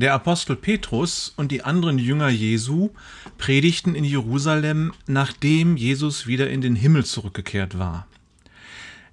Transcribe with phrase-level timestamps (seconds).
[0.00, 2.88] Der Apostel Petrus und die anderen Jünger Jesu
[3.36, 8.06] predigten in Jerusalem, nachdem Jesus wieder in den Himmel zurückgekehrt war.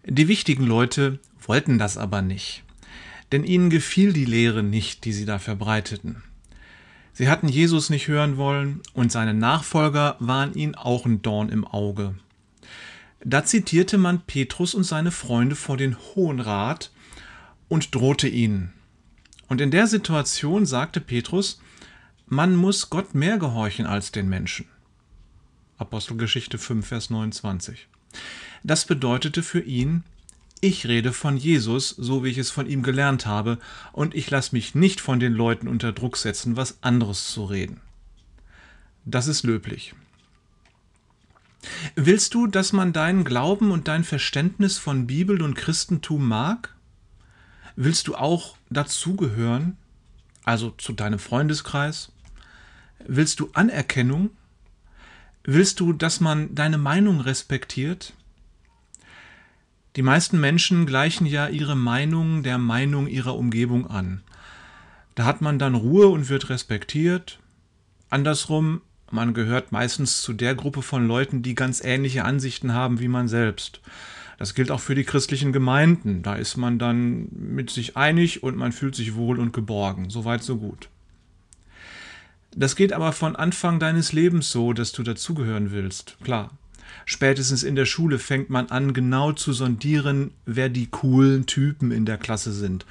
[0.05, 2.63] Die wichtigen Leute wollten das aber nicht,
[3.33, 6.23] denn ihnen gefiel die Lehre nicht, die sie da verbreiteten.
[7.11, 11.67] Sie hatten Jesus nicht hören wollen und seine Nachfolger waren ihnen auch ein Dorn im
[11.67, 12.15] Auge.
[13.25, 16.91] Da zitierte man Petrus und seine Freunde vor den Hohen Rat
[17.68, 18.71] und drohte ihnen.
[19.47, 21.60] Und in der Situation sagte Petrus,
[22.25, 24.68] man muss Gott mehr gehorchen als den Menschen.
[25.78, 27.88] Apostelgeschichte 5, Vers 29.
[28.64, 30.04] Das bedeutete für ihn,
[30.60, 33.59] ich rede von Jesus, so wie ich es von ihm gelernt habe,
[33.94, 37.80] und ich lasse mich nicht von den Leuten unter Druck setzen, was anderes zu reden.
[39.05, 39.94] Das ist löblich.
[41.95, 46.75] Willst du, dass man deinen Glauben und dein Verständnis von Bibel und Christentum mag?
[47.80, 49.78] Willst du auch dazugehören,
[50.44, 52.11] also zu deinem Freundeskreis?
[53.06, 54.31] Willst du Anerkennung?
[55.44, 58.14] Willst du, dass man deine Meinung respektiert?
[59.95, 64.23] Die meisten Menschen gleichen ja ihre Meinung der Meinung ihrer Umgebung an.
[65.14, 67.38] Da hat man dann Ruhe und wird respektiert.
[68.09, 73.08] Andersrum, man gehört meistens zu der Gruppe von Leuten, die ganz ähnliche Ansichten haben wie
[73.08, 73.81] man selbst.
[74.38, 76.21] Das gilt auch für die christlichen Gemeinden.
[76.21, 80.09] Da ist man dann mit sich einig und man fühlt sich wohl und geborgen.
[80.09, 80.89] Soweit, so gut.
[82.55, 86.17] Das geht aber von Anfang deines Lebens so, dass du dazugehören willst.
[86.23, 86.52] Klar.
[87.05, 92.05] Spätestens in der Schule fängt man an, genau zu sondieren, wer die coolen Typen in
[92.05, 92.85] der Klasse sind.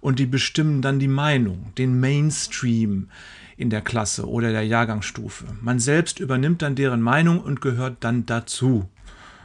[0.00, 3.08] Und die bestimmen dann die Meinung, den Mainstream
[3.56, 5.46] in der Klasse oder der Jahrgangsstufe.
[5.60, 8.88] Man selbst übernimmt dann deren Meinung und gehört dann dazu.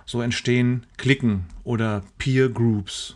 [0.09, 3.15] So entstehen Klicken oder Peer Groups.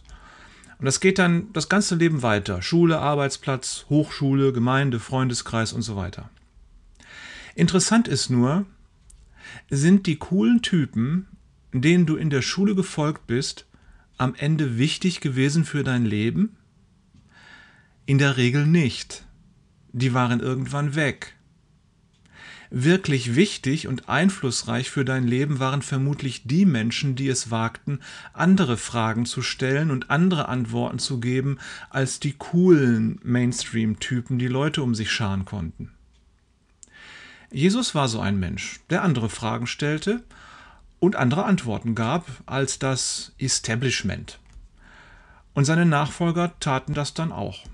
[0.77, 2.61] Und das geht dann das ganze Leben weiter.
[2.61, 6.29] Schule, Arbeitsplatz, Hochschule, Gemeinde, Freundeskreis und so weiter.
[7.55, 8.67] Interessant ist nur,
[9.71, 11.25] sind die coolen Typen,
[11.71, 13.65] denen du in der Schule gefolgt bist,
[14.19, 16.57] am Ende wichtig gewesen für dein Leben?
[18.05, 19.25] In der Regel nicht.
[19.93, 21.33] Die waren irgendwann weg.
[22.75, 27.99] Wirklich wichtig und einflussreich für dein Leben waren vermutlich die Menschen, die es wagten,
[28.33, 31.59] andere Fragen zu stellen und andere Antworten zu geben,
[31.91, 35.91] als die coolen Mainstream-Typen, die Leute um sich scharen konnten.
[37.51, 40.23] Jesus war so ein Mensch, der andere Fragen stellte
[40.99, 44.39] und andere Antworten gab als das Establishment.
[45.53, 47.65] Und seine Nachfolger taten das dann auch.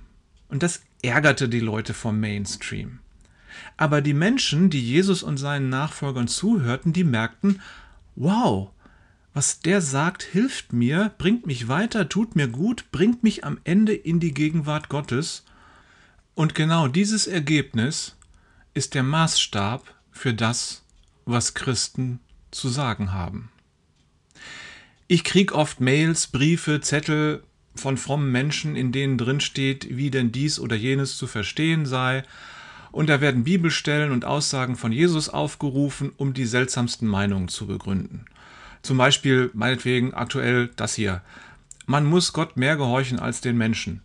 [0.49, 2.99] Und das ärgerte die Leute vom Mainstream.
[3.77, 7.61] Aber die Menschen, die Jesus und seinen Nachfolgern zuhörten, die merkten,
[8.15, 8.71] wow,
[9.33, 13.93] was der sagt, hilft mir, bringt mich weiter, tut mir gut, bringt mich am Ende
[13.93, 15.45] in die Gegenwart Gottes.
[16.35, 18.17] Und genau dieses Ergebnis
[18.73, 20.83] ist der Maßstab für das,
[21.25, 22.19] was Christen
[22.51, 23.51] zu sagen haben.
[25.07, 27.43] Ich krieg oft Mails, Briefe, Zettel
[27.75, 32.23] von frommen Menschen, in denen drin steht, wie denn dies oder jenes zu verstehen sei,
[32.91, 38.25] und da werden Bibelstellen und Aussagen von Jesus aufgerufen, um die seltsamsten Meinungen zu begründen.
[38.81, 41.21] Zum Beispiel meinetwegen aktuell das hier.
[41.85, 44.01] Man muss Gott mehr gehorchen als den Menschen.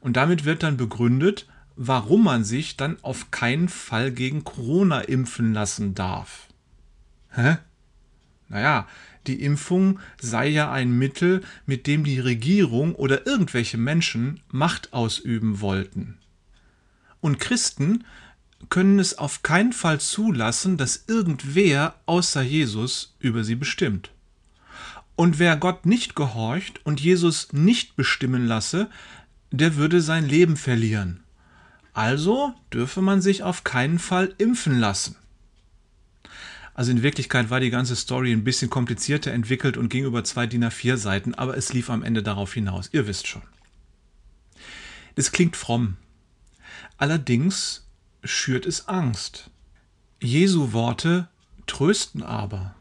[0.00, 5.54] Und damit wird dann begründet, warum man sich dann auf keinen Fall gegen Corona impfen
[5.54, 6.48] lassen darf.
[7.30, 7.56] Hä?
[8.48, 8.86] Naja,
[9.26, 15.60] die Impfung sei ja ein Mittel, mit dem die Regierung oder irgendwelche Menschen Macht ausüben
[15.60, 16.18] wollten.
[17.24, 18.04] Und Christen
[18.68, 24.10] können es auf keinen Fall zulassen, dass irgendwer außer Jesus über sie bestimmt.
[25.16, 28.90] Und wer Gott nicht gehorcht und Jesus nicht bestimmen lasse,
[29.50, 31.24] der würde sein Leben verlieren.
[31.94, 35.16] Also dürfe man sich auf keinen Fall impfen lassen.
[36.74, 40.46] Also in Wirklichkeit war die ganze Story ein bisschen komplizierter entwickelt und ging über zwei
[40.46, 42.90] DIN A4 Seiten, aber es lief am Ende darauf hinaus.
[42.92, 43.40] Ihr wisst schon.
[45.14, 45.96] Das klingt fromm,
[46.96, 47.86] Allerdings
[48.22, 49.50] schürt es Angst.
[50.20, 51.28] Jesu Worte
[51.66, 52.74] trösten aber.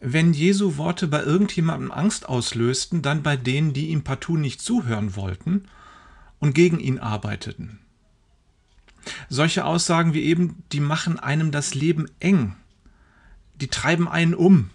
[0.00, 5.16] Wenn Jesu Worte bei irgendjemandem Angst auslösten, dann bei denen, die ihm partout nicht zuhören
[5.16, 5.64] wollten
[6.38, 7.78] und gegen ihn arbeiteten.
[9.28, 12.56] Solche Aussagen wie eben, die machen einem das Leben eng.
[13.60, 14.70] Die treiben einen um.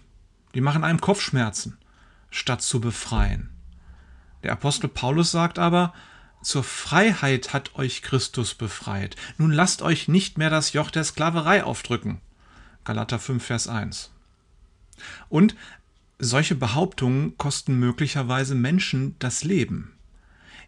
[0.54, 1.76] Die machen einem Kopfschmerzen,
[2.30, 3.50] statt zu befreien.
[4.42, 5.92] Der Apostel Paulus sagt aber,
[6.48, 9.16] zur Freiheit hat euch Christus befreit.
[9.36, 12.22] Nun lasst euch nicht mehr das Joch der Sklaverei aufdrücken.
[12.84, 14.10] Galater 5, Vers 1.
[15.28, 15.54] Und
[16.18, 19.92] solche Behauptungen kosten möglicherweise Menschen das Leben.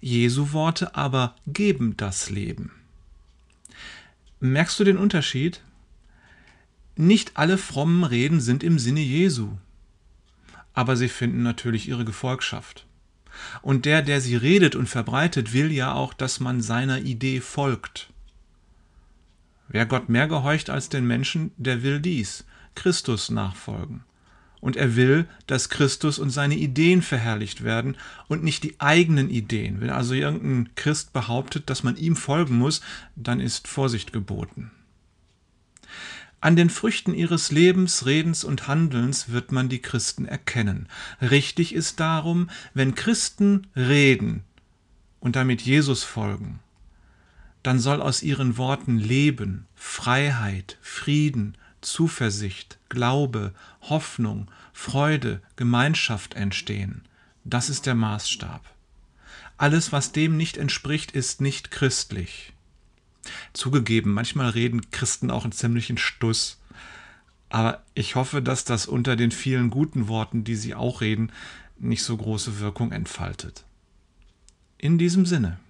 [0.03, 2.73] Jesu Worte aber geben das Leben.
[4.39, 5.63] Merkst du den Unterschied?
[6.95, 9.57] Nicht alle frommen Reden sind im Sinne Jesu,
[10.75, 12.85] aber sie finden natürlich ihre Gefolgschaft.
[13.63, 18.11] Und der, der sie redet und verbreitet, will ja auch, dass man seiner Idee folgt.
[19.69, 22.45] Wer Gott mehr gehorcht als den Menschen, der will dies,
[22.75, 24.03] Christus nachfolgen.
[24.61, 27.97] Und er will, dass Christus und seine Ideen verherrlicht werden
[28.29, 29.81] und nicht die eigenen Ideen.
[29.81, 32.83] Wenn also irgendein Christ behauptet, dass man ihm folgen muss,
[33.17, 34.71] dann ist Vorsicht geboten.
[36.43, 40.89] An den Früchten ihres Lebens, Redens und Handelns wird man die Christen erkennen.
[41.21, 44.45] Richtig ist darum, wenn Christen reden
[45.21, 46.61] und damit Jesus folgen,
[47.63, 53.53] dann soll aus ihren Worten Leben, Freiheit, Frieden, Zuversicht, Glaube,
[53.83, 57.03] Hoffnung, Freude, Gemeinschaft entstehen.
[57.45, 58.65] Das ist der Maßstab.
[59.59, 62.55] Alles, was dem nicht entspricht, ist nicht christlich.
[63.61, 66.59] Zugegeben, manchmal reden Christen auch einen ziemlichen Stuss.
[67.51, 71.31] Aber ich hoffe, dass das unter den vielen guten Worten, die sie auch reden,
[71.79, 73.65] nicht so große Wirkung entfaltet.
[74.79, 75.61] In diesem Sinne.